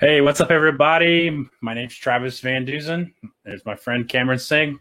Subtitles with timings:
[0.00, 1.44] Hey, what's up, everybody?
[1.60, 3.12] My name's Travis Van Duzen.
[3.44, 4.78] There's my friend Cameron Singh.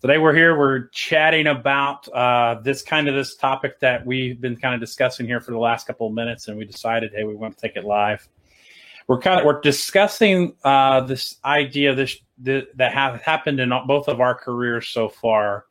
[0.00, 0.58] Today we're here.
[0.58, 5.26] We're chatting about uh, this kind of this topic that we've been kind of discussing
[5.26, 7.76] here for the last couple of minutes, and we decided, hey, we want to take
[7.76, 8.28] it live.
[9.06, 14.08] We're kind of we're discussing uh, this idea this, this that have happened in both
[14.08, 15.66] of our careers so far.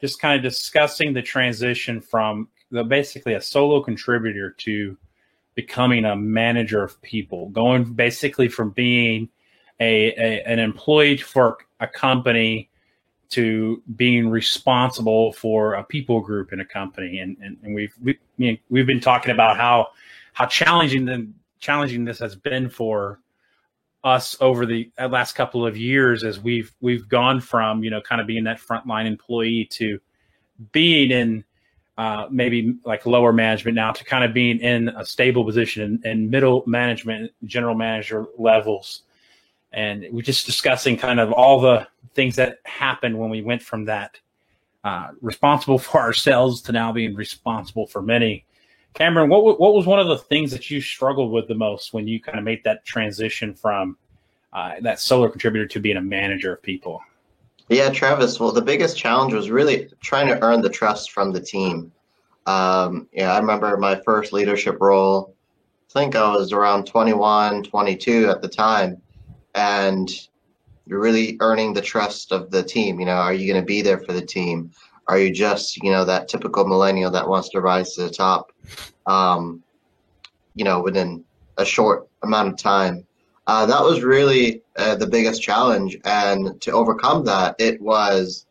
[0.00, 4.96] Just kind of discussing the transition from the, basically a solo contributor to
[5.60, 9.28] becoming a manager of people, going basically from being
[9.78, 12.70] a, a an employee for a company
[13.30, 17.18] to being responsible for a people group in a company.
[17.18, 19.88] And and, and we've we, we've been talking about how
[20.32, 21.28] how challenging the
[21.58, 23.20] challenging this has been for
[24.02, 28.00] us over the uh, last couple of years as we've we've gone from you know
[28.00, 30.00] kind of being that frontline employee to
[30.72, 31.44] being in
[32.00, 36.10] uh, maybe like lower management now to kind of being in a stable position in,
[36.10, 39.02] in middle management, general manager levels.
[39.74, 43.84] And we're just discussing kind of all the things that happened when we went from
[43.84, 44.18] that
[44.82, 48.46] uh, responsible for ourselves to now being responsible for many.
[48.94, 52.08] Cameron, what what was one of the things that you struggled with the most when
[52.08, 53.98] you kind of made that transition from
[54.54, 57.02] uh, that solo contributor to being a manager of people?
[57.70, 58.40] Yeah, Travis.
[58.40, 61.92] Well, the biggest challenge was really trying to earn the trust from the team.
[62.46, 65.34] Um, yeah, I remember my first leadership role.
[65.88, 69.00] I think I was around 21, 22 at the time.
[69.54, 70.10] And
[70.90, 73.00] really earning the trust of the team.
[73.00, 74.72] You know, are you going to be there for the team?
[75.08, 78.52] Are you just, you know, that typical millennial that wants to rise to the top,
[79.06, 79.62] um,
[80.54, 81.24] you know, within
[81.56, 83.06] a short amount of time?
[83.50, 85.98] Uh, that was really uh, the biggest challenge.
[86.04, 88.46] And to overcome that, it was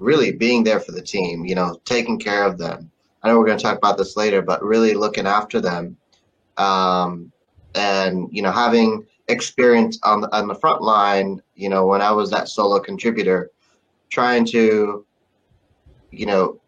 [0.00, 2.90] really being there for the team, you know, taking care of them.
[3.22, 5.96] I know we're going to talk about this later, but really looking after them.
[6.56, 7.30] Um,
[7.76, 12.10] and, you know, having experience on the, on the front line, you know, when I
[12.10, 13.52] was that solo contributor,
[14.08, 15.06] trying to,
[16.10, 16.60] you know,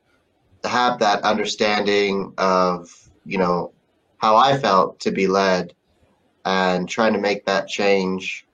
[0.63, 3.73] have that understanding of, you know,
[4.19, 5.75] how I felt to be led
[6.45, 8.47] and trying to make that change,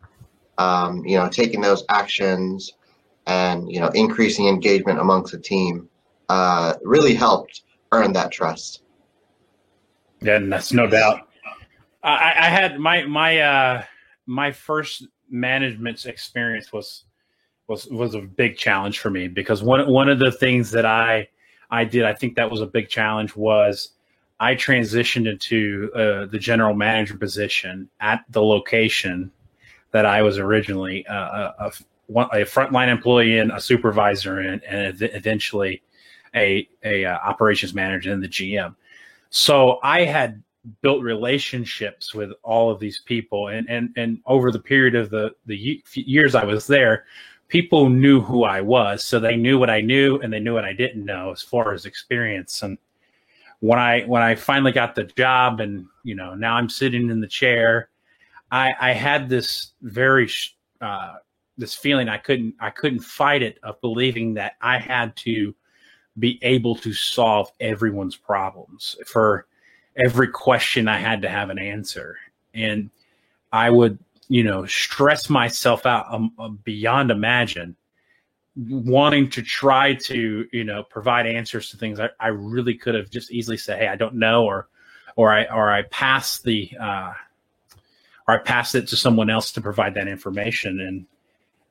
[0.59, 2.73] um, you know, taking those actions
[3.27, 5.89] and, you know, increasing engagement amongst the team
[6.29, 7.63] uh, really helped
[7.93, 8.83] earn that trust.
[10.21, 11.29] Yeah, and that's no doubt.
[12.03, 13.85] I, I had my my uh,
[14.27, 17.05] my first management experience was
[17.69, 21.29] was was a big challenge for me because one one of the things that I
[21.71, 23.91] I did I think that was a big challenge was
[24.41, 29.33] I transitioned into uh, the general manager position at the location
[29.91, 31.73] that I was originally uh, a,
[32.15, 35.83] a, a frontline employee and a supervisor in, and eventually
[36.35, 38.75] a a uh, operations manager and the GM.
[39.31, 40.43] So I had
[40.83, 45.35] built relationships with all of these people, and and and over the period of the
[45.47, 47.07] the years I was there,
[47.49, 50.65] people knew who I was, so they knew what I knew and they knew what
[50.65, 52.79] I didn't know as far as experience and
[53.61, 57.21] when I when I finally got the job and you know now I'm sitting in
[57.21, 57.89] the chair,
[58.51, 60.31] I I had this very
[60.81, 61.17] uh,
[61.57, 65.55] this feeling I couldn't I couldn't fight it of believing that I had to
[66.19, 69.47] be able to solve everyone's problems for
[69.97, 72.17] every question I had to have an answer.
[72.55, 72.91] And
[73.53, 73.99] I would
[74.29, 77.77] you know stress myself out um, um beyond imagine
[78.67, 83.09] wanting to try to you know provide answers to things I, I really could have
[83.09, 84.69] just easily said hey I don't know or
[85.19, 87.13] or I or I pass the uh,
[88.29, 90.81] or I pass it to someone else to provide that information.
[90.81, 91.07] And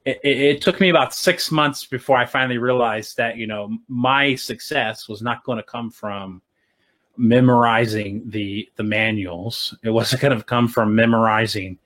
[0.03, 3.77] it, it, it, took me about six months before I finally realized that you know
[3.87, 6.41] my success was not going to come from
[7.15, 9.73] memorizing the the manuals.
[9.81, 11.77] It wasn't going to come from memorizing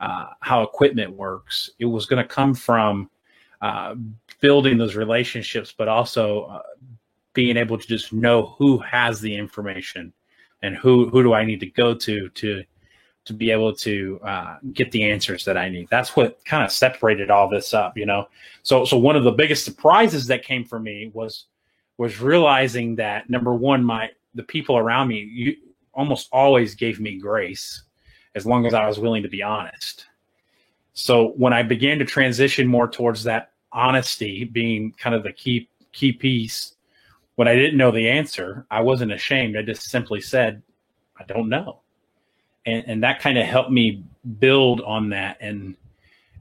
[0.00, 1.70] uh, how equipment works.
[1.78, 3.10] It was going to come from
[3.62, 3.94] uh,
[4.40, 6.62] building those relationships, but also uh,
[7.32, 10.12] being able to just know who has the information
[10.62, 12.64] and who who do I need to go to to
[13.24, 15.86] to be able to uh, get the answers that I need.
[15.90, 18.26] That's what kind of separated all this up, you know.
[18.64, 21.46] So so one of the biggest surprises that came for me was
[21.98, 25.56] was realizing that number one, my the people around me you
[25.94, 27.84] almost always gave me grace
[28.34, 30.06] as long as I was willing to be honest.
[30.94, 35.68] So when I began to transition more towards that honesty being kind of the key
[35.92, 36.74] key piece.
[37.36, 39.56] When I didn't know the answer, I wasn't ashamed.
[39.56, 40.62] I just simply said,
[41.18, 41.80] "I don't know,"
[42.66, 44.04] and and that kind of helped me
[44.38, 45.76] build on that and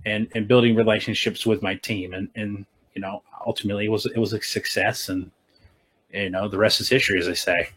[0.05, 2.13] and and building relationships with my team.
[2.13, 5.31] And and you know, ultimately, it was it was a success, and
[6.13, 7.69] you know, the rest is history, as they say.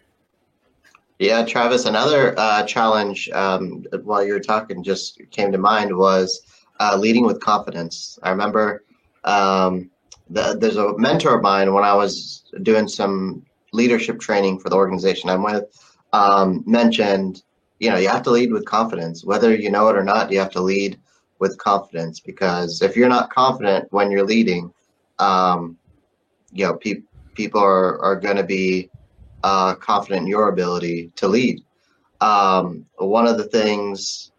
[1.20, 6.42] Yeah, Travis, another uh, challenge um, while you were talking just came to mind was
[6.80, 8.18] uh, leading with confidence.
[8.24, 8.82] I remember
[9.24, 9.90] um,
[10.30, 14.76] the, there's a mentor of mine when I was doing some leadership training for the
[14.76, 15.64] organization I'm with
[16.14, 17.42] um, mentioned,
[17.80, 19.24] you know, you have to lead with confidence.
[19.24, 20.98] Whether you know it or not, you have to lead
[21.40, 24.72] with confidence because if you're not confident when you're leading,
[25.18, 25.76] um,
[26.52, 27.02] you know, pe-
[27.34, 28.90] people are, are going to be
[29.42, 31.60] uh, confident in your ability to lead.
[32.20, 34.30] Um, one of the things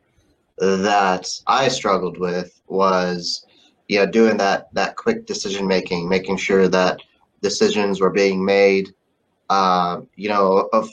[0.58, 3.46] that I struggled with was,
[3.88, 7.02] you know, doing that that quick decision making, making sure that
[7.42, 8.94] decisions were being made,
[9.50, 10.90] uh, you know, of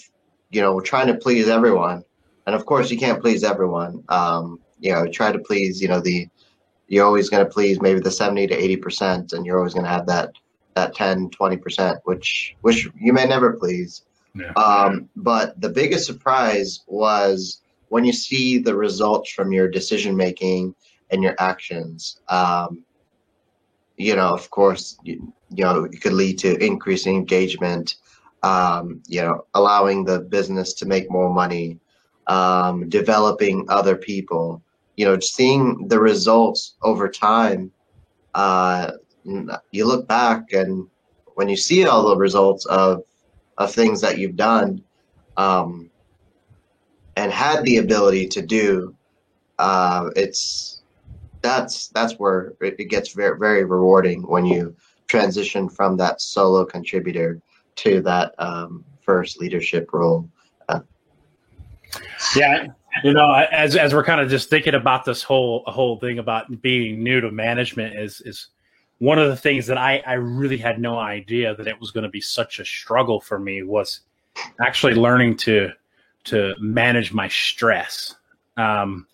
[0.51, 2.05] you know, trying to please everyone.
[2.47, 4.05] And of course, you can't please everyone.
[4.09, 6.29] Um, you know, try to please, you know, the
[6.89, 9.85] you're always going to please maybe the 70 to 80 percent, and you're always going
[9.85, 10.33] to have that
[10.75, 14.03] that 10, 20 percent, which which you may never please.
[14.35, 14.53] Yeah.
[14.53, 20.75] Um, but the biggest surprise was when you see the results from your decision making
[21.13, 22.21] and your actions.
[22.29, 22.85] Um,
[23.97, 27.97] you know, of course, you, you know, it could lead to increasing engagement.
[28.43, 31.79] Um, you know, allowing the business to make more money,
[32.27, 34.63] um, developing other people.
[34.97, 37.71] You know, seeing the results over time.
[38.35, 38.93] Uh,
[39.71, 40.89] you look back and
[41.35, 43.05] when you see all the results of
[43.59, 44.83] of things that you've done
[45.37, 45.91] um,
[47.17, 48.95] and had the ability to do,
[49.59, 50.82] uh, it's
[51.43, 54.75] that's that's where it gets very very rewarding when you
[55.09, 57.41] transition from that solo contributor
[57.77, 60.29] to that um, first leadership role.
[60.69, 60.81] Uh,
[62.37, 62.67] yeah,
[63.05, 66.63] you know, as as we're kind of just thinking about this whole whole thing about
[66.63, 68.49] being new to management is is
[68.99, 72.05] one of the things that I, I really had no idea that it was going
[72.05, 74.01] to be such a struggle for me was
[74.65, 75.71] actually learning to
[76.25, 78.15] to manage my stress.
[78.57, 79.07] Um,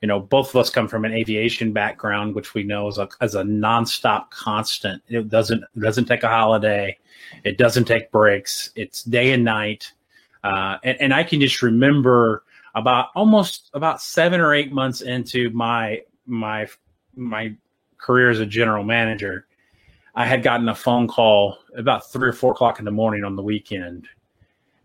[0.00, 3.08] you know, both of us come from an aviation background, which we know is a,
[3.20, 5.02] as a nonstop constant.
[5.08, 6.98] It doesn't it doesn't take a holiday,
[7.44, 8.70] it doesn't take breaks.
[8.76, 9.92] It's day and night,
[10.44, 15.50] uh, and, and I can just remember about almost about seven or eight months into
[15.50, 16.68] my my
[17.16, 17.54] my
[17.98, 19.46] career as a general manager,
[20.14, 23.36] I had gotten a phone call about three or four o'clock in the morning on
[23.36, 24.08] the weekend,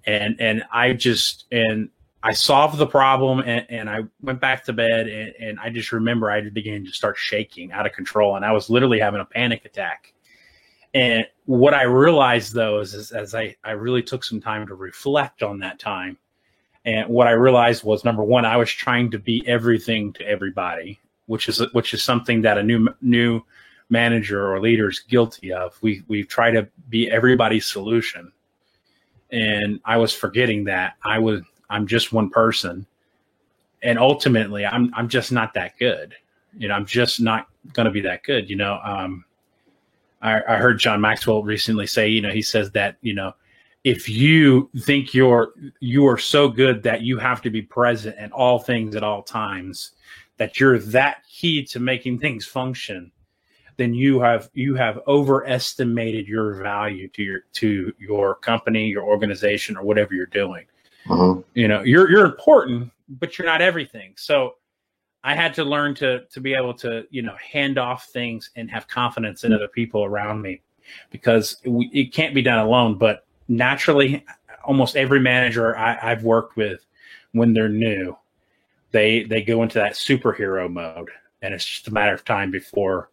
[0.05, 1.89] and and I just and
[2.23, 5.91] I solved the problem and, and I went back to bed and, and I just
[5.91, 9.25] remember I began to start shaking out of control and I was literally having a
[9.25, 10.13] panic attack.
[10.93, 14.75] And what I realized though is, is as I, I really took some time to
[14.75, 16.17] reflect on that time.
[16.85, 20.99] And what I realized was number one, I was trying to be everything to everybody
[21.27, 23.41] which is which is something that a new new
[23.89, 25.77] manager or leader is guilty of.
[25.81, 28.31] We we try to be everybody's solution,
[29.31, 32.85] and I was forgetting that I was I'm just one person,
[33.81, 36.15] and ultimately I'm I'm just not that good.
[36.57, 38.49] You know, I'm just not going to be that good.
[38.49, 39.25] You know, um,
[40.21, 43.33] I, I heard John Maxwell recently say, you know, he says that you know
[43.83, 48.31] if you think you're you are so good that you have to be present at
[48.31, 49.91] all things at all times
[50.37, 53.11] that you're that key to making things function,
[53.77, 59.77] then you have you have overestimated your value to your to your company, your organization,
[59.77, 60.65] or whatever you're doing.
[61.07, 61.41] Mm-hmm.
[61.53, 64.13] You know, you're you're important, but you're not everything.
[64.15, 64.55] So
[65.23, 68.69] I had to learn to to be able to you know hand off things and
[68.71, 70.61] have confidence in other people around me
[71.11, 72.97] because it, it can't be done alone.
[72.97, 74.25] But naturally,
[74.63, 76.85] almost every manager I, I've worked with,
[77.31, 78.17] when they're new,
[78.91, 81.09] they they go into that superhero mode,
[81.41, 83.09] and it's just a matter of time before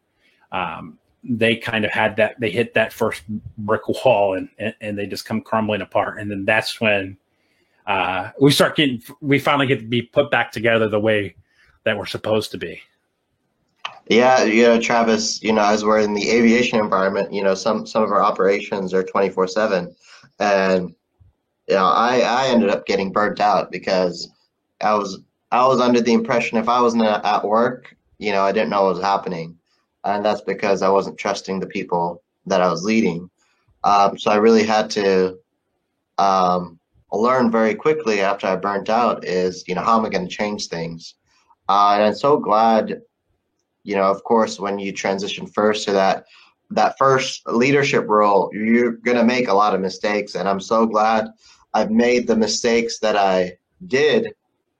[0.52, 3.22] um, they kind of had that they hit that first
[3.58, 7.16] brick wall and, and, and they just come crumbling apart, and then that's when
[7.86, 11.34] uh, we start getting we finally get to be put back together the way
[11.84, 12.80] that we're supposed to be.
[14.08, 17.86] Yeah, you know, Travis, you know, as we're in the aviation environment, you know, some
[17.86, 19.94] some of our operations are twenty four seven,
[20.38, 20.94] and
[21.68, 24.28] you know, I I ended up getting burnt out because
[24.80, 25.20] I was
[25.52, 28.84] I was under the impression if I wasn't at work, you know, I didn't know
[28.84, 29.56] what was happening.
[30.04, 33.30] And that's because I wasn't trusting the people that I was leading.
[33.84, 35.38] Um, so I really had to
[36.18, 36.79] um,
[37.12, 40.34] learn very quickly after I burnt out is, you know, how am I going to
[40.34, 41.14] change things?
[41.68, 43.00] Uh, and I'm so glad,
[43.84, 46.24] you know, of course, when you transition first to that
[46.72, 50.36] that first leadership role, you're going to make a lot of mistakes.
[50.36, 51.26] And I'm so glad
[51.74, 54.28] I've made the mistakes that I did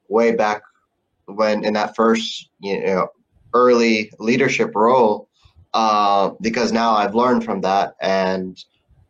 [0.09, 0.63] way back
[1.27, 3.09] when in that first you know
[3.55, 5.29] early leadership role
[5.75, 8.63] uh, because now I've learned from that and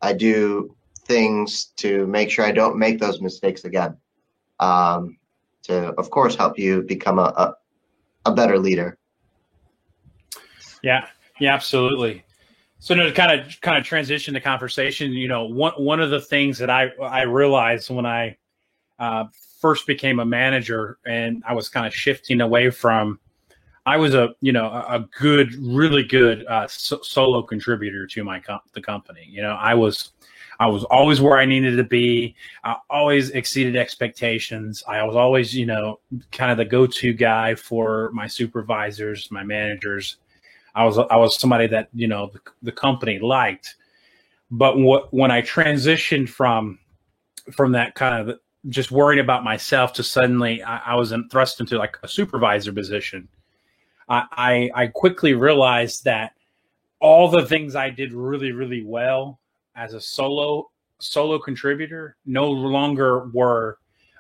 [0.02, 0.74] I do
[1.10, 3.96] things to make sure I don't make those mistakes again.
[4.60, 5.16] um,
[5.64, 7.54] to, of course, help you become a, a,
[8.26, 8.98] a better leader.
[10.82, 11.06] Yeah,
[11.38, 12.24] yeah, absolutely.
[12.78, 16.20] So to kind of kind of transition the conversation, you know, one one of the
[16.20, 18.38] things that I I realized when I
[18.98, 19.24] uh,
[19.60, 23.20] first became a manager and I was kind of shifting away from,
[23.84, 28.40] I was a you know a, good, really good uh, so, solo contributor to my
[28.72, 29.26] the company.
[29.28, 30.12] You know, I was
[30.60, 32.36] I was always where I needed to be.
[32.62, 34.84] I always exceeded expectations.
[34.86, 35.98] I was always you know
[36.30, 40.18] kind of the go to guy for my supervisors, my managers
[40.74, 43.76] I was I was somebody that you know the, the company liked,
[44.50, 46.78] but what when I transitioned from
[47.52, 48.38] from that kind of
[48.68, 53.28] just worrying about myself to suddenly I, I was thrust into like a supervisor position,
[54.08, 56.34] I, I I quickly realized that
[57.00, 59.39] all the things I did really really well
[59.80, 63.78] as a solo solo contributor no longer were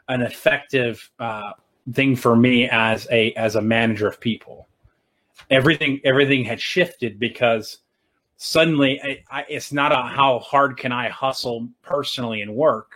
[0.08, 1.52] an effective uh,
[1.92, 4.66] thing for me as a as a manager of people
[5.50, 7.78] everything everything had shifted because
[8.38, 12.90] suddenly I, I, it's not a how hard can I hustle personally and work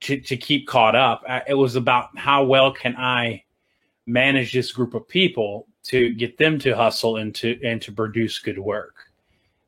[0.00, 1.24] to, to keep caught up.
[1.48, 3.42] It was about how well can I
[4.06, 8.38] manage this group of people to get them to hustle and to and to produce
[8.38, 9.07] good work.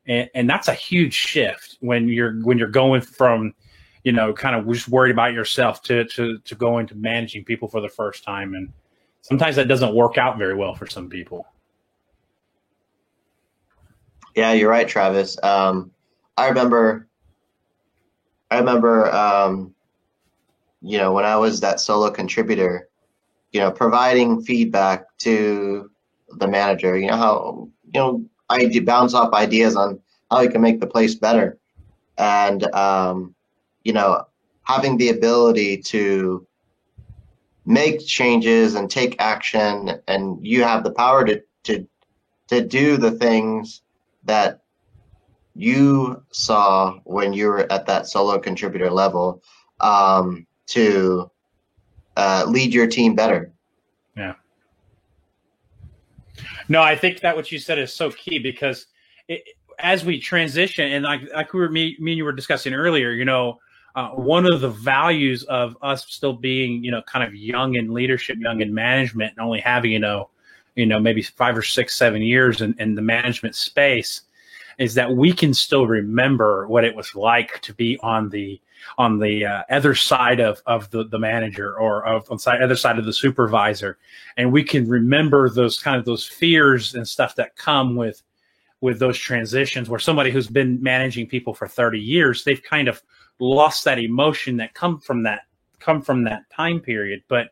[0.07, 3.55] And, and that's a huge shift when you're when you're going from
[4.05, 7.69] you know kind of just worried about yourself to to to going to managing people
[7.69, 8.73] for the first time and
[9.21, 11.47] sometimes that doesn't work out very well for some people
[14.35, 15.37] yeah, you're right, Travis.
[15.43, 15.91] Um,
[16.37, 17.09] I remember,
[18.51, 19.75] I remember, um,
[20.83, 22.89] you know, when I was that solo contributor,
[23.53, 25.91] you know, providing feedback to
[26.39, 26.97] the manager.
[26.97, 30.87] You know how you know I bounce off ideas on how you can make the
[30.87, 31.59] place better,
[32.19, 33.35] and um,
[33.85, 34.27] you know,
[34.65, 36.47] having the ability to
[37.65, 41.87] make changes and take action, and you have the power to to
[42.49, 43.83] to do the things
[44.25, 44.61] that
[45.55, 49.43] you saw when you were at that solo contributor level
[49.81, 51.31] um, to
[52.17, 53.53] uh, lead your team better?
[54.17, 54.35] Yeah.
[56.69, 58.87] No, I think that what you said is so key because
[59.29, 59.43] it,
[59.79, 63.13] as we transition, and like like we were me, me and you were discussing earlier,
[63.13, 63.59] you know,
[63.95, 67.93] uh, one of the values of us still being, you know, kind of young in
[67.93, 70.29] leadership, young in management, and only having, you know,
[70.77, 74.23] you know maybe five or six seven years in, in the management space
[74.79, 78.59] is that we can still remember what it was like to be on the
[78.99, 82.77] on the uh, other side of, of the, the manager or of on the other
[82.77, 83.99] side of the supervisor.
[84.37, 88.23] And we can remember those kind of those fears and stuff that come with
[88.81, 93.03] with those transitions where somebody who's been managing people for 30 years they've kind of
[93.39, 95.43] lost that emotion that come from that
[95.81, 97.23] come from that time period.
[97.29, 97.49] But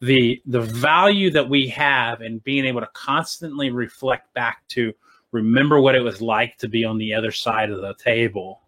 [0.00, 4.92] the the value that we have in being able to constantly reflect back to
[5.32, 8.60] remember what it was like to be on the other side of the table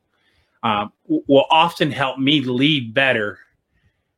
[0.66, 3.38] um, will often help me lead better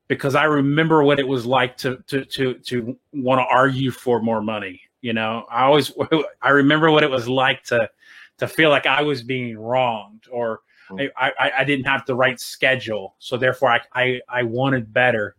[0.08, 4.20] because I remember what it was like to to to to want to argue for
[4.22, 4.80] more money.
[5.02, 5.92] You know, I always
[6.42, 7.90] I remember what it was like to
[8.38, 11.08] to feel like I was being wronged or mm.
[11.16, 15.36] I, I, I didn't have the right schedule, so therefore I, I I wanted better.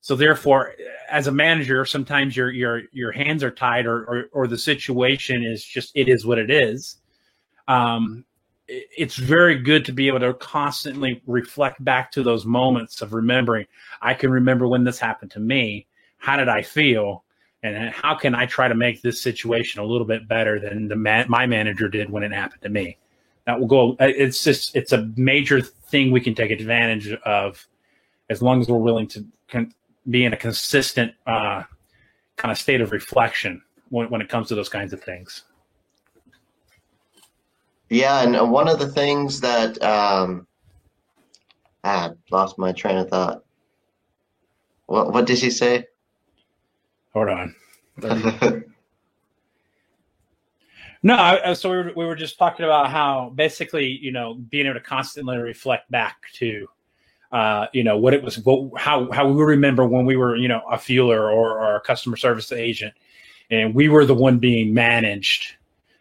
[0.00, 0.72] So therefore,
[1.10, 5.44] as a manager, sometimes your your your hands are tied, or or, or the situation
[5.44, 6.96] is just it is what it is.
[7.68, 8.24] Um,
[8.68, 13.66] it's very good to be able to constantly reflect back to those moments of remembering.
[14.02, 15.86] I can remember when this happened to me.
[16.18, 17.24] How did I feel?
[17.62, 20.96] And how can I try to make this situation a little bit better than the
[21.28, 22.98] my manager did when it happened to me?
[23.44, 23.96] That will go.
[24.00, 27.66] It's just it's a major thing we can take advantage of
[28.28, 29.24] as long as we're willing to
[30.10, 31.62] be in a consistent uh,
[32.36, 35.44] kind of state of reflection when, when it comes to those kinds of things.
[37.88, 40.46] Yeah, and one of the things that um,
[41.84, 43.44] I lost my train of thought.
[44.86, 45.86] What what did he say?
[47.12, 47.54] Hold on.
[51.02, 54.74] no, so we were, we were just talking about how basically, you know, being able
[54.74, 56.68] to constantly reflect back to
[57.32, 60.48] uh, you know what it was what, how how we remember when we were you
[60.48, 62.94] know a fueler or, or a customer service agent
[63.50, 65.54] and we were the one being managed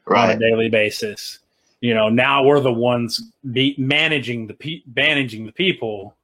[0.05, 0.29] right.
[0.29, 1.39] on a daily basis
[1.85, 6.15] you know now we're the ones be managing the pe- managing the people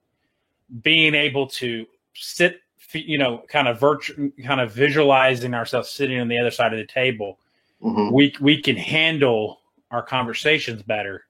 [0.82, 2.60] being able to sit
[2.92, 6.78] you know kind of virtual kind of visualizing ourselves sitting on the other side of
[6.78, 7.38] the table
[7.82, 8.12] mm-hmm.
[8.12, 11.24] we we can handle our conversations better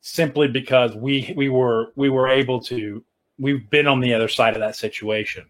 [0.00, 3.02] simply because we we were we were able to
[3.38, 5.44] we've been on the other side of that situation.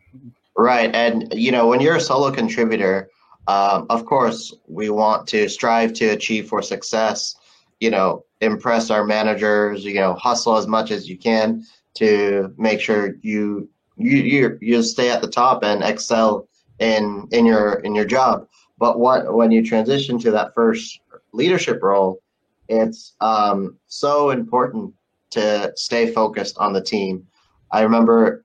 [0.57, 3.11] Right, and you know when you're a solo contributor,
[3.47, 7.37] um, of course we want to strive to achieve for success.
[7.81, 9.85] You know, impress our managers.
[9.85, 14.83] You know, hustle as much as you can to make sure you you you you
[14.83, 18.47] stay at the top and excel in in your in your job.
[18.79, 21.01] But what when you transition to that first
[21.33, 22.21] leadership role,
[22.69, 24.95] it's um, so important
[25.31, 27.27] to stay focused on the team.
[27.73, 28.45] I remember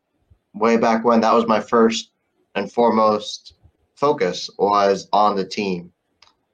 [0.54, 2.12] way back when that was my first
[2.56, 3.54] and foremost
[3.96, 5.92] focus was on the team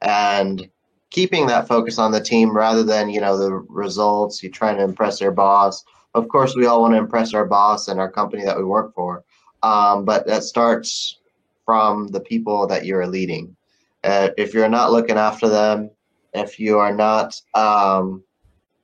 [0.02, 0.70] and
[1.12, 4.84] keeping that focus on the team rather than you know the results You're trying to
[4.84, 5.84] impress your boss.
[6.14, 8.94] Of course we all want to impress our boss and our company that we work
[8.94, 9.24] for
[9.64, 11.20] um, but that starts
[11.66, 13.56] from the people that you're leading.
[14.04, 15.92] Uh, if you're not looking after them
[16.34, 18.24] if you are not um,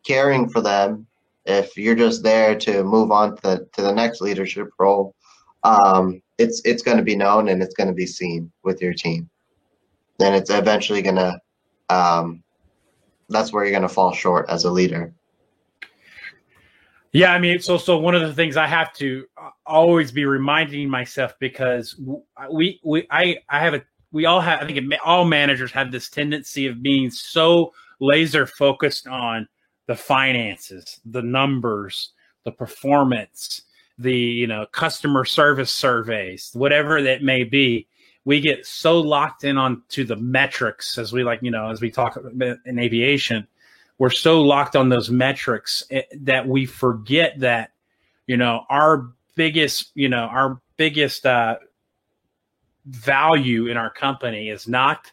[0.06, 1.08] caring for them
[1.46, 5.16] if you're just there to move on to the, to the next leadership role
[5.64, 8.94] um, it's it's going to be known and it's going to be seen with your
[8.94, 9.30] team.
[10.20, 11.40] Then it's eventually going to
[11.90, 12.44] um,
[13.30, 15.14] that's where you're going to fall short as a leader
[17.18, 20.26] yeah, I mean, so so one of the things I have to uh, always be
[20.26, 22.00] reminding myself because
[22.52, 25.92] we we I I have a we all have I think it, all managers have
[25.92, 29.48] this tendency of being so laser focused on
[29.88, 32.12] the finances, the numbers,
[32.44, 33.64] the performance,
[33.98, 37.88] the you know customer service surveys, whatever that may be.
[38.28, 41.80] We get so locked in on to the metrics as we like, you know, as
[41.80, 42.18] we talk
[42.66, 43.48] in aviation
[44.00, 47.72] we're so locked on those metrics eh, that we forget that
[48.28, 51.56] you know our biggest you know our biggest uh,
[52.86, 55.12] value in our company is not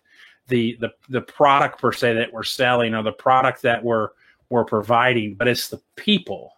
[0.48, 4.10] the the the product per se that we're selling or the product that we're
[4.50, 6.52] we're providing but it's the people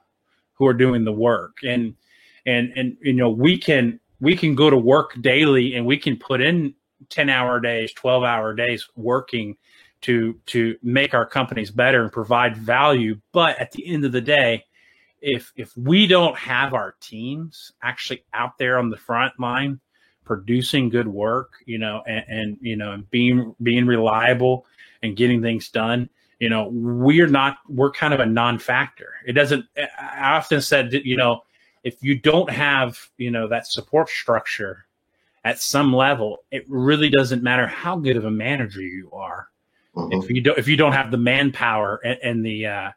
[0.57, 1.59] who are doing the work.
[1.63, 1.95] And
[2.45, 6.17] and and you know we can we can go to work daily and we can
[6.17, 6.75] put in
[7.11, 9.57] 10 hour days 12 hour days working
[10.03, 13.19] to to make our companies better and provide value.
[13.33, 14.65] But at the end of the day,
[15.21, 19.81] if if we don't have our teams actually out there on the front line
[20.25, 24.67] producing good work, you know, and, and you know, being being reliable
[25.03, 26.09] and getting things done,
[26.41, 29.15] you know, we're not we're kind of a non-factor.
[29.27, 29.65] It doesn't.
[29.77, 31.43] I often said, you know,
[31.87, 34.87] if you don't have you know that support structure
[35.45, 39.49] at some level, it really doesn't matter how good of a manager you are
[39.97, 40.21] Mm-hmm.
[40.21, 42.91] If you don't, if you don't have the manpower and, and the uh,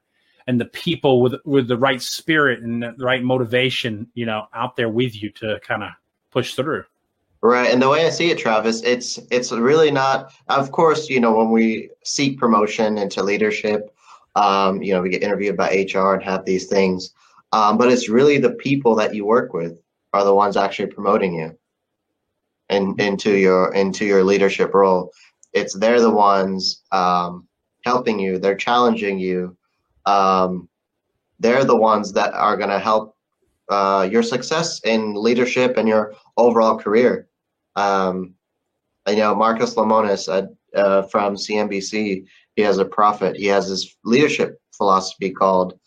[0.47, 4.75] and the people with with the right spirit and the right motivation, you know, out
[4.75, 5.91] there with you to kind of
[6.31, 6.83] push through.
[7.41, 10.33] Right, and the way I see it, Travis, it's it's really not.
[10.49, 13.95] Of course, you know, when we seek promotion into leadership,
[14.35, 17.13] um, you know, we get interviewed by HR and have these things,
[17.51, 19.79] um, but it's really the people that you work with
[20.13, 21.57] are the ones actually promoting you,
[22.69, 25.11] into your into your leadership role.
[25.53, 27.47] It's they're the ones um,
[27.83, 28.37] helping you.
[28.37, 29.57] They're challenging you.
[30.05, 30.69] Um,
[31.39, 33.15] they're the ones that are going to help
[33.69, 37.27] uh, your success in leadership and your overall career.
[37.75, 38.33] Um,
[39.07, 40.45] you know marcus lemonis uh,
[40.77, 42.25] uh, from cnbc
[42.59, 43.37] he has a Profit.
[43.37, 45.79] He has his leadership philosophy called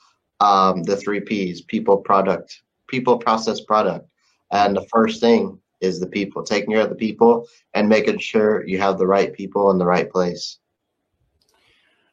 [0.43, 4.07] um, the three p's people product people process product
[4.53, 8.67] and the first thing is the people, taking care of the people and making sure
[8.67, 10.59] you have the right people in the right place.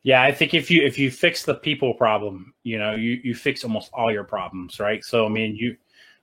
[0.01, 3.35] Yeah, I think if you if you fix the people problem, you know, you you
[3.35, 5.03] fix almost all your problems, right?
[5.03, 5.75] So I mean, you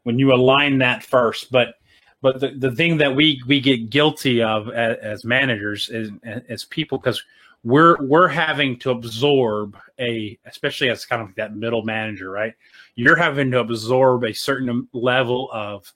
[0.03, 1.75] when you align that first, but
[2.23, 6.11] but the, the thing that we we get guilty of as, as managers is
[6.49, 7.23] as people because
[7.67, 12.55] we're we're having to absorb a especially as kind of that middle manager, right?
[12.95, 15.93] You're having to absorb a certain level of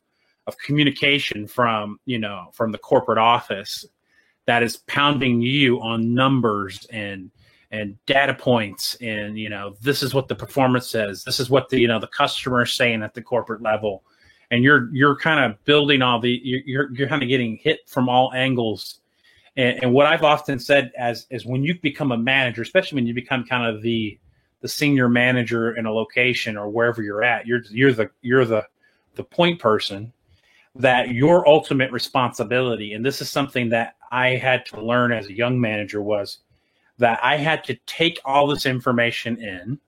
[0.49, 3.87] of communication from you know from the corporate office
[4.47, 7.31] that is pounding you on numbers and
[7.71, 11.69] and data points and you know this is what the performance says this is what
[11.69, 14.03] the you know the customer is saying at the corporate level
[14.51, 18.09] and you're you're kind of building all the you're you're kind of getting hit from
[18.09, 19.00] all angles
[19.61, 23.07] and, and what i've often said as is when you become a manager especially when
[23.07, 24.19] you become kind of the
[24.61, 28.67] the senior manager in a location or wherever you're at you're you're the you're the
[29.15, 30.13] the point person
[30.77, 35.33] that your ultimate responsibility, and this is something that I had to learn as a
[35.33, 36.39] young manager, was
[36.99, 39.81] that I had to take all this information in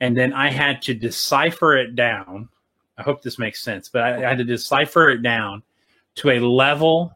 [0.00, 2.48] and then I had to decipher it down.
[2.98, 5.62] I hope this makes sense, but I, I had to decipher it down
[6.16, 7.14] to a level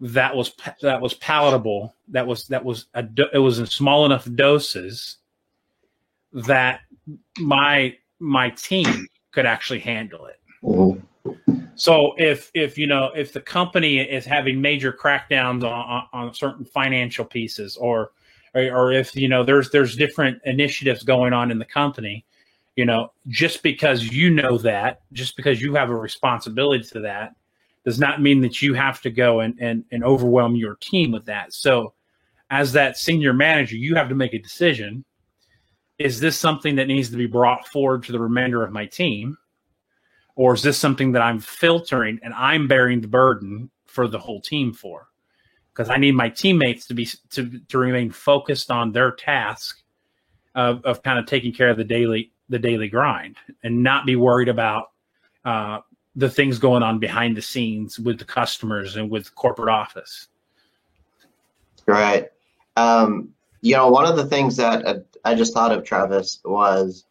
[0.00, 1.94] that was that was palatable.
[2.08, 5.16] That was that was a, it was in small enough doses
[6.32, 6.80] that
[7.38, 10.40] my my team could actually handle it.
[10.62, 11.64] Mm-hmm.
[11.76, 16.64] So if if you know if the company is having major crackdowns on, on certain
[16.64, 18.12] financial pieces, or,
[18.54, 22.24] or or if you know there's there's different initiatives going on in the company,
[22.76, 27.34] you know, just because you know that, just because you have a responsibility to that,
[27.86, 31.24] does not mean that you have to go and and, and overwhelm your team with
[31.24, 31.54] that.
[31.54, 31.94] So
[32.50, 35.04] as that senior manager, you have to make a decision.
[35.98, 39.38] Is this something that needs to be brought forward to the remainder of my team?
[40.36, 44.40] or is this something that I'm filtering and I'm bearing the burden for the whole
[44.40, 45.08] team for?
[45.72, 49.82] Because I need my teammates to be to, to remain focused on their task
[50.54, 54.14] of, of kind of taking care of the daily the daily grind and not be
[54.14, 54.92] worried about
[55.44, 55.80] uh,
[56.16, 60.28] the things going on behind the scenes with the customers and with corporate office.
[61.86, 62.30] Right.
[62.76, 63.28] Um,
[63.60, 67.04] you know, one of the things that I just thought of, Travis, was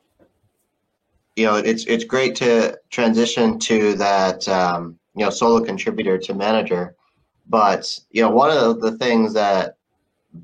[1.36, 6.34] you know, it's it's great to transition to that um, you know solo contributor to
[6.34, 6.96] manager,
[7.48, 9.78] but you know one of the things that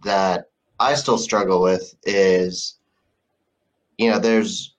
[0.04, 2.76] that I still struggle with is
[3.97, 4.70] you know there's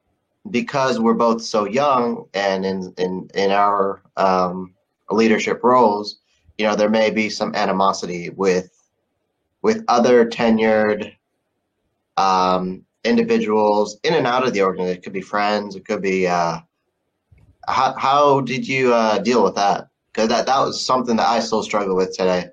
[0.51, 4.75] because we're both so young and in in in our um,
[5.11, 6.19] leadership roles,
[6.59, 8.71] you know there may be some animosity with
[9.63, 11.15] with other tenured
[12.17, 14.99] um, individuals in and out of the organization.
[14.99, 15.77] It could be friends.
[15.77, 16.27] It could be.
[16.27, 16.59] Uh,
[17.69, 19.89] how how did you uh, deal with that?
[20.13, 22.47] Because that that was something that I still struggle with today.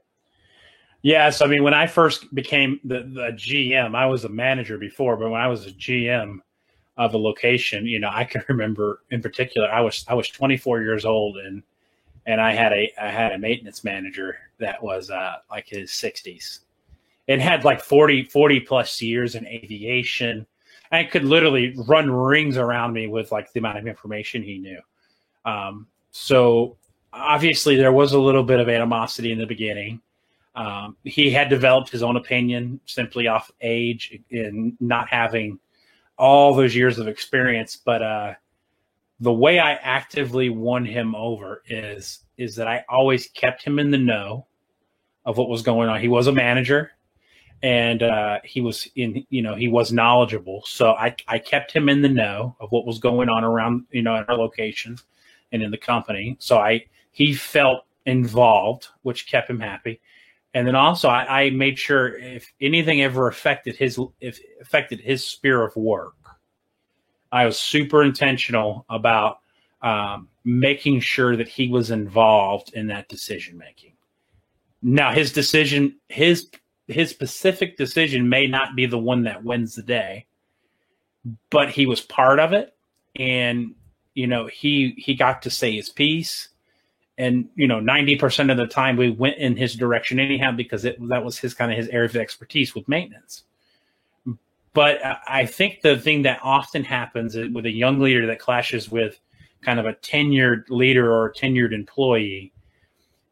[1.02, 5.15] Yes, I mean when I first became the, the GM, I was a manager before,
[5.15, 6.39] but when I was a GM
[7.00, 10.84] of a location, you know, I can remember in particular, I was I was 24
[10.84, 11.64] years old and
[12.28, 16.60] and I had a I had a maintenance manager that was uh, like his 60s,
[17.28, 20.46] and had like 40, 40 plus years in aviation.
[20.92, 24.82] and could literally run rings around me with like the amount of information he knew.
[25.46, 26.76] Um, so
[27.14, 30.02] obviously there was a little bit of animosity in the beginning.
[30.56, 35.60] Um, he had developed his own opinion simply off age and not having
[36.20, 37.76] all those years of experience.
[37.76, 38.34] But uh,
[39.20, 43.92] the way I actively won him over is is that I always kept him in
[43.92, 44.46] the know
[45.26, 46.00] of what was going on.
[46.00, 46.92] He was a manager
[47.62, 51.90] and uh, he was in you know he was knowledgeable so I, I kept him
[51.90, 54.98] in the know of what was going on around you know at our location
[55.52, 60.00] and in the company so i he felt involved which kept him happy
[60.54, 65.26] and then also I, I made sure if anything ever affected his if affected his
[65.26, 66.16] sphere of work
[67.32, 69.40] i was super intentional about
[69.82, 73.94] um, making sure that he was involved in that decision making
[74.82, 76.50] now his decision his
[76.90, 80.26] his specific decision may not be the one that wins the day,
[81.52, 82.76] but he was part of it,
[83.16, 83.76] and
[84.16, 86.50] you know he he got to say his piece,
[87.20, 90.86] and you know ninety percent of the time we went in his direction anyhow because
[90.86, 93.44] it that was his kind of his area of expertise with maintenance.
[94.74, 99.20] But I think the thing that often happens with a young leader that clashes with
[99.62, 102.54] kind of a tenured leader or a tenured employee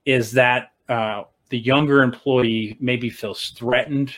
[0.05, 4.13] is that uh, the younger employee maybe feels threatened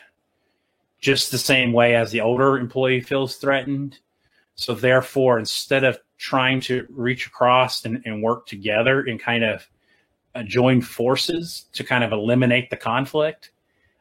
[1.00, 4.00] just the same way as the older employee feels threatened.
[4.56, 9.68] So therefore, instead of trying to reach across and, and work together and kind of
[10.36, 13.52] uh, join forces to kind of eliminate the conflict,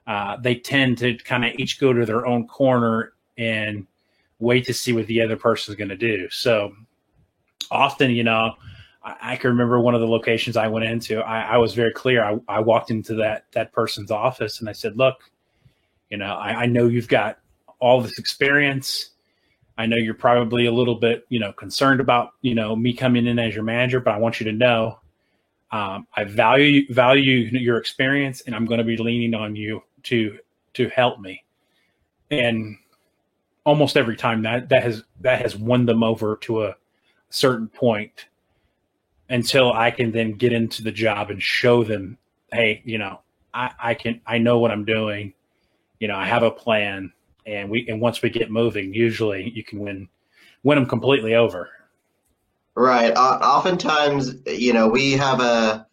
[0.06, 3.86] uh, they tend to kind of each go to their own corner and
[4.40, 6.28] wait to see what the other person is going to do.
[6.30, 6.72] So
[7.70, 8.54] often, you know,
[9.02, 11.20] I, can remember one of the locations I went into.
[11.20, 12.22] I, I was very clear.
[12.22, 15.30] I, I, walked into that that person's office and I said, "Look,
[16.10, 17.38] you know, I, I know you've got
[17.78, 19.10] all this experience.
[19.78, 23.26] I know you're probably a little bit, you know, concerned about, you know, me coming
[23.26, 24.98] in as your manager, but I want you to know
[25.70, 30.38] um, I value value your experience, and I'm going to be leaning on you to
[30.74, 31.44] to help me.
[32.30, 32.76] And
[33.64, 36.76] almost every time that that has that has won them over to a
[37.30, 38.26] certain point
[39.28, 42.16] until I can then get into the job and show them,
[42.50, 43.20] hey, you know,
[43.52, 45.34] I, I can I know what I'm doing.
[46.00, 47.12] You know, I have a plan,
[47.48, 50.08] and we and once we get moving, usually you can win
[50.62, 51.68] win them completely over.
[52.74, 53.10] Right.
[53.10, 55.86] Uh, oftentimes, you know, we have a,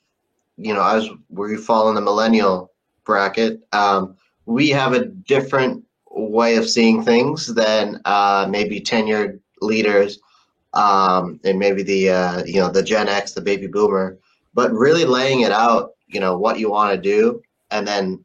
[0.58, 2.72] you know, as we fall in the millennial
[3.06, 4.15] bracket, um,
[4.46, 10.20] we have a different way of seeing things than uh, maybe tenured leaders
[10.76, 14.18] um, and maybe the uh, you know the Gen X, the baby boomer,
[14.54, 17.41] but really laying it out, you know, what you want to do,
[17.72, 18.24] and then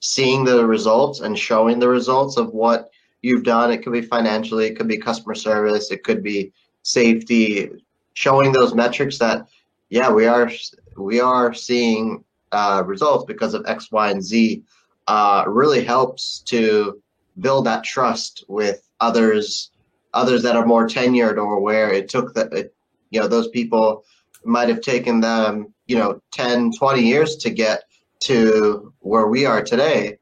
[0.00, 2.90] seeing the results and showing the results of what
[3.22, 3.70] you've done.
[3.72, 7.70] It could be financially, it could be customer service, it could be safety,
[8.14, 9.46] showing those metrics that
[9.90, 10.50] yeah we are
[10.96, 14.62] we are seeing uh, results because of X, Y, and Z
[15.06, 17.00] uh, really helps to
[17.40, 19.70] build that trust with others
[20.14, 22.72] others that are more tenured or where it took that
[23.10, 24.04] you know those people
[24.44, 27.84] might have taken them you know 10 20 years to get
[28.20, 30.18] to where we are today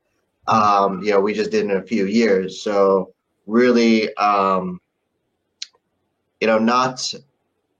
[0.48, 2.62] um, you know we just did in a few years.
[2.62, 3.14] So
[3.46, 4.80] really um,
[6.40, 7.12] you know not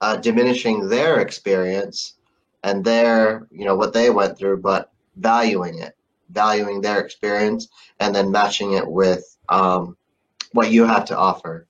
[0.01, 2.15] uh, diminishing their experience
[2.63, 5.95] and their you know what they went through but valuing it
[6.31, 7.69] valuing their experience
[8.01, 9.97] and then matching it with um,
[10.53, 11.67] what you have to offer.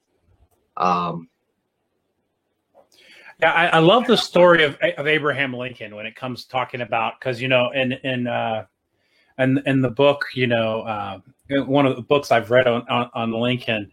[0.79, 1.29] Um,
[3.41, 7.21] yeah, I, I, love the story of, of Abraham Lincoln when it comes talking about
[7.21, 8.65] because you know in in uh,
[9.39, 11.19] in in the book you know uh,
[11.65, 13.93] one of the books I've read on on, on Lincoln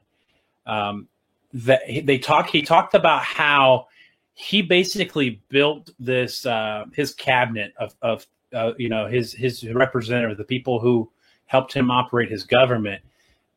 [0.65, 1.07] um,
[1.53, 3.87] that they talk he talked about how
[4.33, 10.37] he basically built this uh, his cabinet of of uh, you know his his representative
[10.37, 11.11] the people who
[11.45, 13.01] helped him operate his government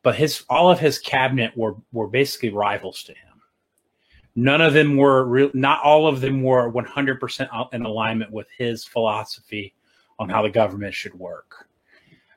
[0.03, 3.36] but his all of his cabinet were were basically rivals to him
[4.37, 8.85] none of them were real not all of them were 100% in alignment with his
[8.85, 9.75] philosophy
[10.19, 11.67] on how the government should work.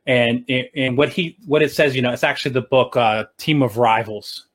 [0.08, 3.62] And and what he what it says you know it's actually the book uh, team
[3.62, 4.48] of rivals.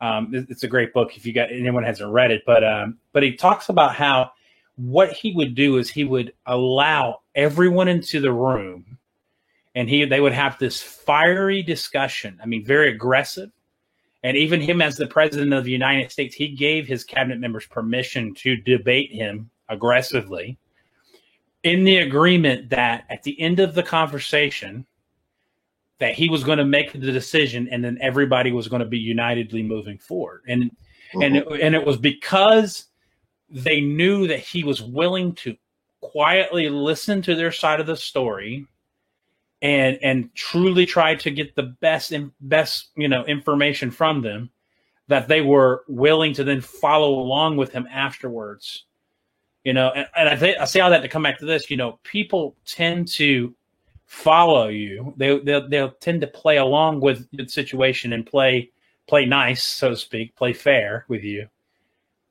[0.00, 3.22] Um, it's a great book if you got anyone hasn't read it but um, but
[3.22, 4.32] he talks about how
[4.76, 8.98] what he would do is he would allow everyone into the room
[9.74, 12.40] and he they would have this fiery discussion.
[12.42, 13.50] I mean very aggressive
[14.22, 17.66] and even him, as the president of the United States, he gave his cabinet members
[17.66, 20.58] permission to debate him aggressively
[21.62, 24.86] in the agreement that at the end of the conversation,
[25.98, 28.98] that he was going to make the decision and then everybody was going to be
[28.98, 30.42] unitedly moving forward.
[30.48, 31.22] And mm-hmm.
[31.22, 32.86] and it, and it was because
[33.50, 35.56] they knew that he was willing to
[36.00, 38.66] quietly listen to their side of the story
[39.62, 44.50] and and truly tried to get the best and best you know information from them
[45.08, 48.84] that they were willing to then follow along with him afterwards.
[49.64, 51.70] You know and, and I, th- I say all that to come back to this
[51.70, 53.54] you know people tend to
[54.06, 55.12] follow you.
[55.16, 58.70] They they'll, they'll tend to play along with the situation and play
[59.08, 61.48] play nice so to speak play fair with you.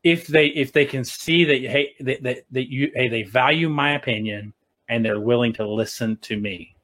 [0.04, 3.68] If they if they can see that hey that, that, that you hey they value
[3.68, 4.54] my opinion
[4.88, 6.77] and they're willing to listen to me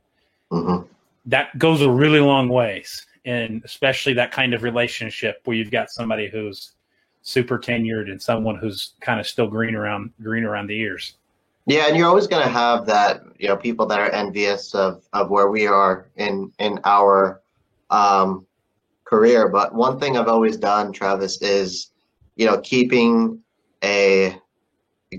[0.53, 0.85] Mm-hmm.
[1.25, 5.89] That goes a really long ways, and especially that kind of relationship where you've got
[5.89, 6.73] somebody who's
[7.23, 11.15] super tenured and someone who's kind of still green around green around the ears.
[11.65, 15.01] Yeah, and you're always going to have that, you know, people that are envious of
[15.13, 17.41] of where we are in in our
[17.89, 18.45] um,
[19.05, 19.47] career.
[19.47, 21.91] But one thing I've always done, Travis, is
[22.35, 23.39] you know keeping
[23.83, 24.37] a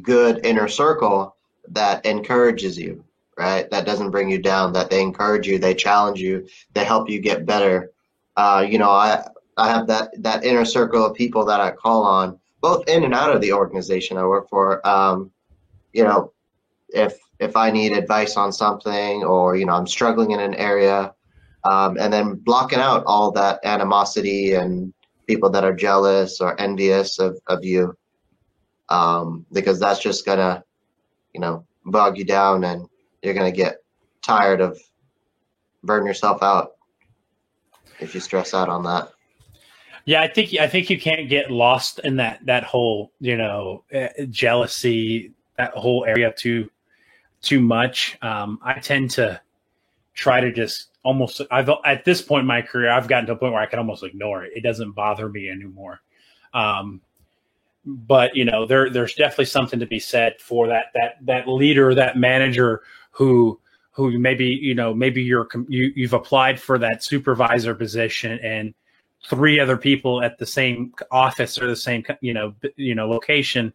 [0.03, 1.35] good inner circle
[1.69, 3.03] that encourages you
[3.37, 3.71] right?
[3.71, 4.73] That doesn't bring you down.
[4.73, 7.93] That they encourage you, they challenge you, they help you get better.
[8.37, 12.05] Uh, you know, I I have that that inner circle of people that I call
[12.05, 14.87] on, both in and out of the organization I work for.
[14.87, 15.31] Um,
[15.93, 16.33] you know,
[16.89, 21.15] if if I need advice on something, or you know, I'm struggling in an area,
[21.65, 24.93] um, and then blocking out all that animosity and
[25.27, 27.97] people that are jealous or envious of of you,
[28.89, 30.65] um, because that's just gonna,
[31.33, 32.89] you know, bog you down and
[33.25, 33.83] you're going to get
[34.23, 34.79] tired of
[35.83, 36.73] burn yourself out
[38.01, 39.11] if you stress out on that.
[40.07, 43.85] Yeah, I think I think you can't get lost in that that whole you know
[43.91, 46.71] eh, jealousy that whole area too
[47.41, 48.19] too much.
[48.21, 49.41] Um, I tend to
[50.15, 53.37] try to just almost I've at this point in my career I've gotten to a
[53.37, 54.53] point where I can almost ignore it.
[54.55, 56.01] It doesn't bother me anymore.
[56.53, 57.01] Um,
[57.87, 61.95] but you know there there's definitely something to be said for that that that leader
[61.95, 62.83] that manager
[63.15, 63.59] who
[63.93, 68.75] who maybe you know maybe you're you, you've applied for that supervisor position and
[69.29, 73.73] three other people at the same office or the same you know you know location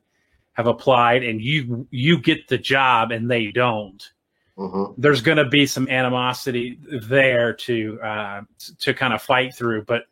[0.54, 4.12] have applied and you you get the job and they don't
[4.58, 4.92] mm-hmm.
[5.02, 8.42] there's going to be some animosity there to uh,
[8.78, 10.04] to kind of fight through but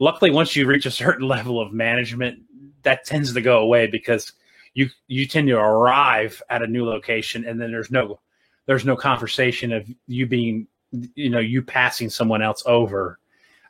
[0.00, 2.42] luckily once you reach a certain level of management
[2.82, 4.32] that tends to go away because
[4.74, 8.18] you you tend to arrive at a new location and then there's no
[8.66, 10.66] there's no conversation of you being,
[11.14, 13.18] you know, you passing someone else over,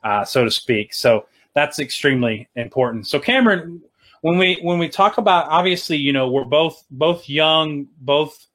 [0.02, 0.92] uh, so to speak.
[0.94, 3.07] So that's extremely important.
[3.07, 3.83] So Cameron,
[4.22, 8.46] when we when we talk about obviously, you know, we're both both young, both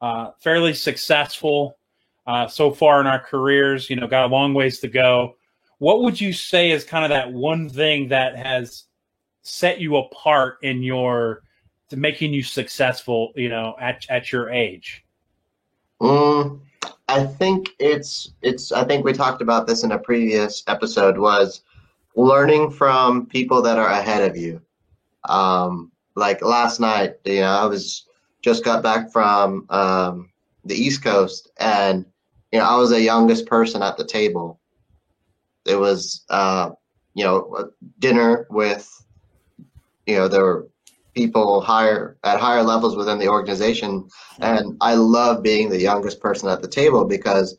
[0.00, 1.78] uh, fairly successful
[2.26, 3.88] uh, so far in our careers.
[3.88, 5.36] You know, got a long ways to go.
[5.78, 8.84] What would you say is kind of that one thing that has
[9.42, 11.42] set you apart in your
[11.90, 15.01] making you successful, you know, at at your age?
[16.02, 16.60] Mm,
[17.08, 18.72] I think it's it's.
[18.72, 21.16] I think we talked about this in a previous episode.
[21.16, 21.62] Was
[22.16, 24.60] learning from people that are ahead of you.
[25.28, 28.08] Um, like last night, you know, I was
[28.42, 30.30] just got back from um,
[30.64, 32.04] the East Coast, and
[32.50, 34.58] you know, I was the youngest person at the table.
[35.64, 36.70] It was, uh,
[37.14, 38.90] you know, dinner with,
[40.06, 40.68] you know, there were
[41.14, 44.08] people higher at higher levels within the organization,
[44.40, 47.56] and I love being the youngest person at the table because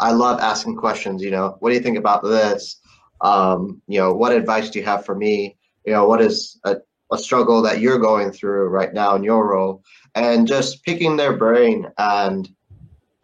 [0.00, 1.22] I love asking questions.
[1.22, 2.80] You know, what do you think about this?
[3.20, 5.56] Um, you know, what advice do you have for me?
[5.86, 6.76] You know, what is a,
[7.12, 9.82] a struggle that you're going through right now in your role?
[10.14, 12.48] And just picking their brain and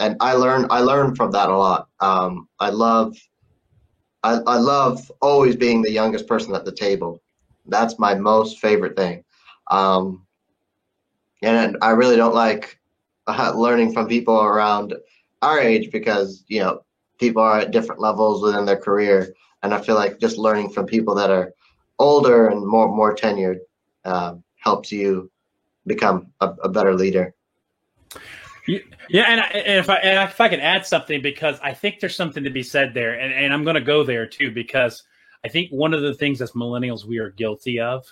[0.00, 1.88] and I learn I learn from that a lot.
[2.00, 3.16] Um, I love
[4.22, 7.22] I, I love always being the youngest person at the table.
[7.66, 9.24] That's my most favorite thing.
[9.70, 10.26] Um,
[11.42, 12.78] and I really don't like
[13.26, 14.94] uh, learning from people around
[15.42, 16.82] our age because you know
[17.18, 20.86] people are at different levels within their career, and I feel like just learning from
[20.86, 21.54] people that are
[21.98, 23.58] older and more more tenured
[24.04, 25.30] uh, helps you
[25.86, 27.34] become a, a better leader.
[29.08, 32.14] Yeah, and, and if I and if I can add something because I think there's
[32.14, 35.02] something to be said there, and, and I'm going to go there too because
[35.44, 38.04] I think one of the things as millennials we are guilty of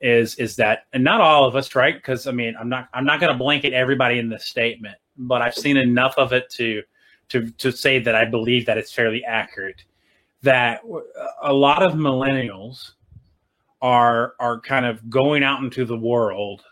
[0.00, 1.94] is is that, and not all of us, right?
[1.94, 5.42] Because I mean, I'm not I'm not going to blanket everybody in this statement, but
[5.42, 6.82] I've seen enough of it to
[7.30, 9.84] to to say that I believe that it's fairly accurate.
[10.42, 10.82] That
[11.42, 12.92] a lot of millennials
[13.80, 16.64] are are kind of going out into the world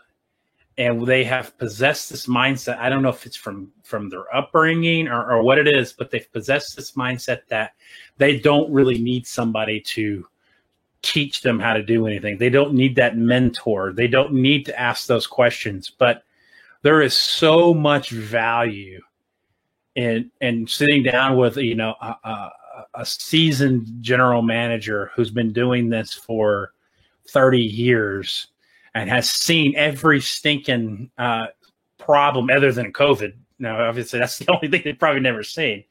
[0.77, 5.07] and they have possessed this mindset i don't know if it's from from their upbringing
[5.07, 7.71] or, or what it is but they've possessed this mindset that
[8.17, 10.25] they don't really need somebody to
[11.01, 14.79] teach them how to do anything they don't need that mentor they don't need to
[14.79, 16.23] ask those questions but
[16.81, 19.01] there is so much value
[19.95, 22.49] in in sitting down with you know a,
[22.93, 26.71] a, seasoned general manager who's been doing this for
[27.29, 28.47] 30 years
[28.93, 31.47] and has seen every stinking uh,
[31.97, 33.33] problem other than COVID.
[33.59, 35.83] Now, obviously, that's the only thing they've probably never seen.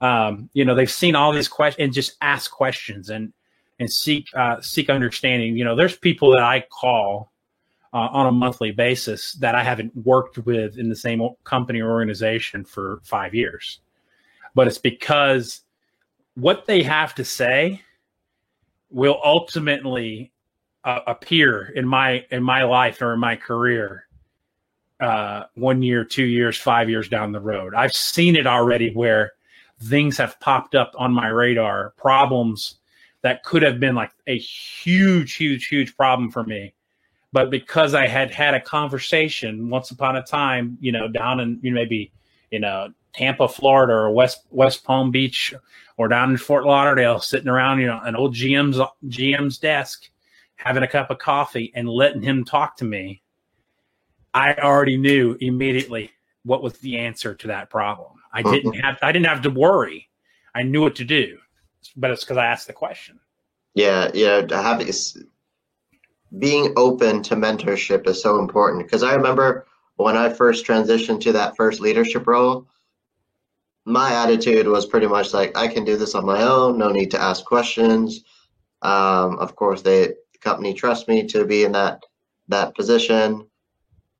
[0.00, 3.32] Um, you know, they've seen all these questions and just ask questions and
[3.78, 5.56] and seek uh, seek understanding.
[5.56, 7.32] You know, there's people that I call
[7.92, 11.90] uh, on a monthly basis that I haven't worked with in the same company or
[11.90, 13.80] organization for five years,
[14.54, 15.62] but it's because
[16.34, 17.82] what they have to say
[18.90, 20.32] will ultimately
[20.84, 24.06] uh, appear in my in my life or in my career
[25.00, 27.74] uh, one year, two years, five years down the road.
[27.74, 29.32] I've seen it already where
[29.82, 32.78] things have popped up on my radar, problems
[33.24, 36.74] that could have been like a huge, huge, huge problem for me.
[37.32, 41.58] But because I had had a conversation once upon a time, you know, down in
[41.62, 42.12] you know, maybe,
[42.50, 45.54] you know, Tampa, Florida, or West West Palm Beach,
[45.96, 50.10] or down in Fort Lauderdale, sitting around, you know, an old GM's GM's desk,
[50.56, 53.22] having a cup of coffee and letting him talk to me,
[54.34, 56.10] I already knew immediately
[56.44, 58.12] what was the answer to that problem.
[58.34, 58.52] I mm-hmm.
[58.52, 60.10] didn't have I didn't have to worry.
[60.54, 61.38] I knew what to do,
[61.96, 63.20] but it's because I asked the question.
[63.74, 64.42] Yeah, yeah.
[64.50, 64.92] Having
[66.38, 71.32] being open to mentorship is so important because I remember when I first transitioned to
[71.32, 72.66] that first leadership role,
[73.84, 76.78] my attitude was pretty much like I can do this on my own.
[76.78, 78.24] No need to ask questions.
[78.82, 82.02] Um, of course, they company trusts me to be in that
[82.48, 83.46] that position.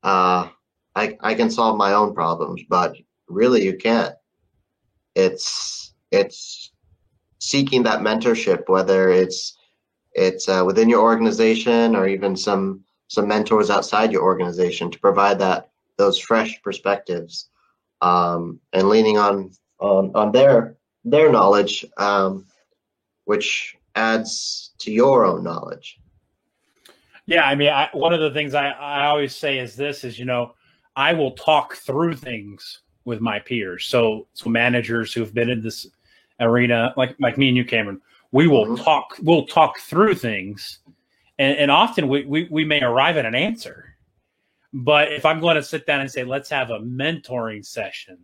[0.03, 0.49] Uh,
[0.95, 2.95] I I can solve my own problems, but
[3.27, 4.13] really you can't.
[5.15, 6.71] It's it's
[7.45, 9.57] seeking that mentorship, whether it's
[10.13, 15.37] it's uh, within your organization or even some some mentors outside your organization to provide
[15.39, 17.49] that those fresh perspectives
[18.01, 22.45] um, and leaning on on on their their knowledge, um,
[23.25, 25.99] which adds to your own knowledge.
[27.27, 30.17] Yeah, I mean, I, one of the things I, I always say is this: is
[30.17, 30.55] you know,
[30.95, 33.85] I will talk through things with my peers.
[33.85, 35.87] So, so managers who have been in this
[36.39, 38.83] arena, like like me and you, Cameron, we will mm-hmm.
[38.83, 39.15] talk.
[39.21, 40.79] We'll talk through things,
[41.39, 43.95] and, and often we, we we may arrive at an answer.
[44.73, 48.17] But if I'm going to sit down and say, let's have a mentoring session,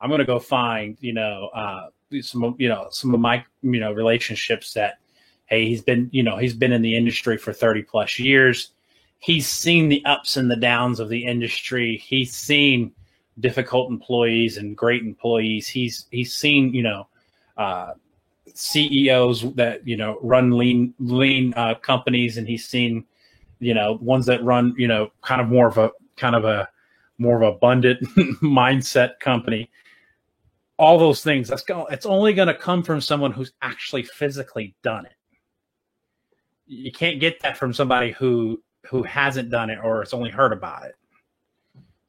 [0.00, 1.88] I'm going to go find you know uh,
[2.22, 4.98] some you know some of my you know relationships that
[5.46, 8.70] hey, he's been, you know, he's been in the industry for 30 plus years.
[9.18, 12.02] He's seen the ups and the downs of the industry.
[12.04, 12.92] He's seen
[13.40, 15.66] difficult employees and great employees.
[15.66, 17.08] He's he's seen, you know,
[17.56, 17.92] uh,
[18.54, 23.04] CEOs that you know run lean lean uh, companies, and he's seen
[23.64, 26.68] you know, ones that run, you know, kind of more of a kind of a
[27.18, 28.00] more of a abundant
[28.42, 29.70] mindset company.
[30.76, 31.48] All those things.
[31.48, 31.86] That's going.
[31.90, 35.14] It's only going to come from someone who's actually physically done it.
[36.66, 40.52] You can't get that from somebody who who hasn't done it or has only heard
[40.52, 40.96] about it.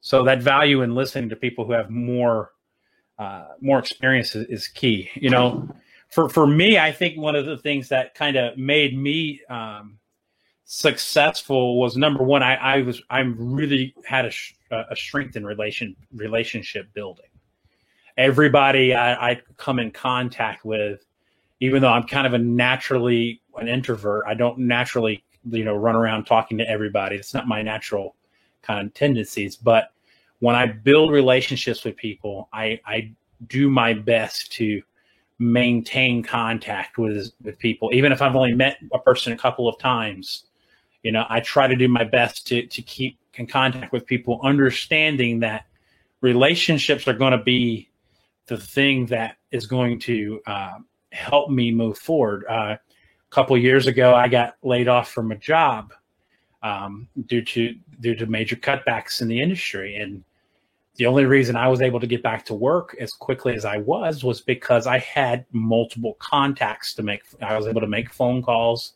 [0.00, 2.52] So that value in listening to people who have more
[3.18, 5.08] uh, more experience is, is, key.
[5.14, 5.68] You know,
[6.08, 9.98] for for me, I think one of the things that kind of made me um,
[10.64, 12.42] successful was number one.
[12.42, 17.26] I, I was I'm really had a, a strength in relation relationship building.
[18.18, 21.04] Everybody I, I come in contact with,
[21.60, 25.96] even though I'm kind of a naturally an introvert, I don't naturally you know run
[25.96, 27.16] around talking to everybody.
[27.16, 28.14] It's not my natural
[28.62, 29.92] kind of tendencies, but
[30.40, 33.12] when I build relationships with people, I, I
[33.46, 34.82] do my best to
[35.38, 39.78] maintain contact with with people, even if I've only met a person a couple of
[39.78, 40.44] times.
[41.02, 44.40] You know, I try to do my best to to keep in contact with people,
[44.42, 45.66] understanding that
[46.20, 47.90] relationships are going to be
[48.46, 50.78] the thing that is going to uh,
[51.12, 52.44] help me move forward.
[52.48, 52.78] Uh, a
[53.30, 55.92] couple years ago, I got laid off from a job
[56.66, 60.24] um, due to due to major cutbacks in the industry, and
[60.96, 63.76] the only reason I was able to get back to work as quickly as I
[63.76, 67.22] was was because I had multiple contacts to make.
[67.40, 68.94] I was able to make phone calls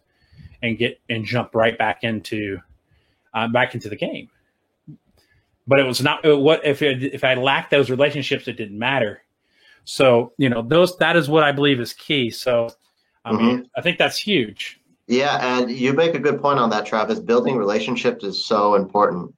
[0.62, 2.59] and get and jump right back into
[3.35, 4.29] uh, back into the game.
[5.68, 9.23] But it was not what if it, if I lacked those relationships, it didn't matter.
[9.85, 12.31] So you know those that is what I believe is key.
[12.31, 12.71] So
[13.25, 13.66] I mean mm-hmm.
[13.77, 14.80] I think that's huge.
[15.11, 17.19] Yeah, and you make a good point on that, Travis.
[17.19, 19.35] Building relationships is so important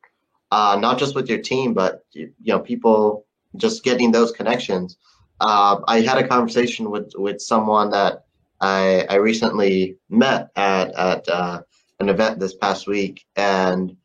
[0.53, 4.99] uh, not just with your team, but you know, people just getting those connections.
[5.41, 8.25] Uh, I had a conversation with with someone that
[8.61, 11.63] I, I recently met at at uh,
[12.01, 13.97] an event this past week, and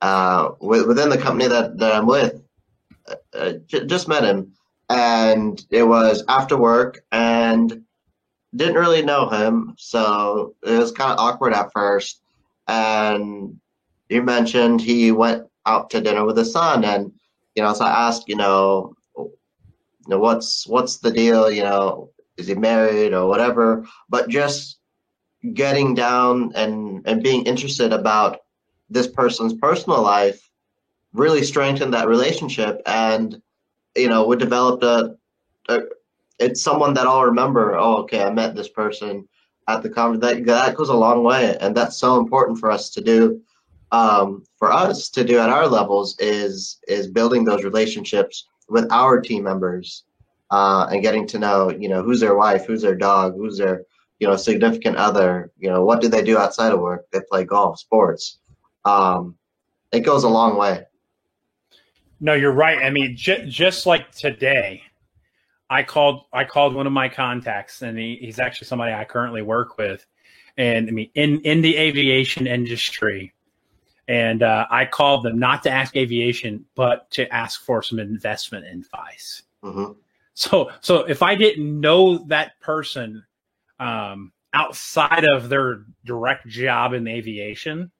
[0.00, 2.40] uh, within the company that, that I'm with,
[3.06, 4.52] uh, uh, j- just met him,
[4.88, 7.82] and it was after work, and
[8.54, 12.22] didn't really know him, so it was kind of awkward at first.
[12.66, 13.60] And
[14.08, 17.12] you mentioned he went out to dinner with his son, and
[17.54, 19.36] you know, so I asked, you know, you
[20.08, 21.50] know, what's what's the deal?
[21.50, 23.86] You know, is he married or whatever?
[24.08, 24.78] But just
[25.54, 28.40] getting down and and being interested about
[28.88, 30.50] this person's personal life
[31.12, 33.40] really strengthened that relationship, and
[33.96, 35.16] you know, we developed a,
[35.68, 35.80] a
[36.40, 37.76] it's someone that I'll remember.
[37.76, 39.28] Oh, okay, I met this person
[39.68, 40.22] at the conference.
[40.22, 43.40] That that goes a long way, and that's so important for us to do
[43.92, 49.20] um, for us to do at our levels is is building those relationships with our
[49.20, 50.04] team members
[50.50, 53.84] uh, and getting to know you know who's their wife who's their dog who's their
[54.18, 57.44] you know significant other you know what do they do outside of work they play
[57.44, 58.38] golf sports
[58.84, 59.36] um,
[59.92, 60.84] it goes a long way
[62.20, 64.82] no you're right i mean j- just like today
[65.70, 69.42] i called i called one of my contacts and he, he's actually somebody i currently
[69.42, 70.04] work with
[70.58, 73.32] and i mean in in the aviation industry
[74.10, 78.66] and uh, I called them not to ask aviation, but to ask for some investment
[78.66, 79.44] advice.
[79.62, 79.92] Mm-hmm.
[80.34, 83.24] So, so if I didn't know that person
[83.78, 87.92] um, outside of their direct job in aviation,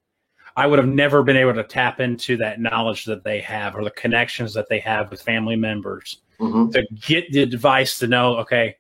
[0.57, 3.85] I would have never been able to tap into that knowledge that they have or
[3.85, 6.71] the connections that they have with family members mm-hmm.
[6.71, 8.77] to get the advice to know, okay,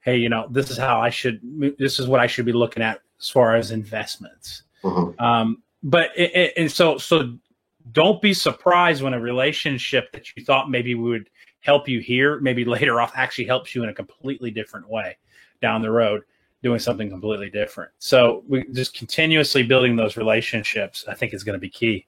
[0.00, 1.40] hey, you know, this is how I should,
[1.78, 4.62] this is what I should be looking at as far as investments.
[4.82, 5.22] Mm-hmm.
[5.22, 7.36] Um, but it, it, and so so
[7.92, 11.28] don't be surprised when a relationship that you thought maybe would
[11.60, 15.16] help you here maybe later off actually helps you in a completely different way
[15.60, 16.22] down the road
[16.62, 21.54] doing something completely different so we just continuously building those relationships i think is going
[21.54, 22.06] to be key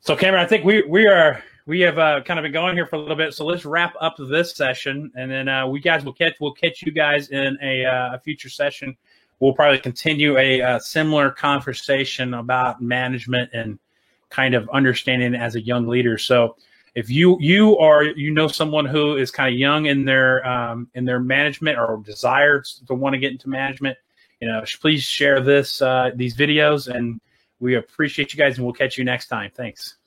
[0.00, 2.86] so cameron i think we we are we have uh, kind of been going here
[2.86, 6.04] for a little bit so let's wrap up this session and then uh, we guys
[6.04, 8.96] will catch we'll catch you guys in a, uh, a future session
[9.40, 13.78] we'll probably continue a, a, similar conversation about management and
[14.28, 16.16] kind of understanding as a young leader.
[16.16, 16.56] So
[16.94, 20.88] if you you are you know someone who is kind of young in their um,
[20.94, 23.96] in their management or desires to want to get into management,
[24.40, 27.20] you know, please share this uh, these videos and
[27.58, 29.50] we appreciate you guys and we'll catch you next time.
[29.54, 29.99] Thanks.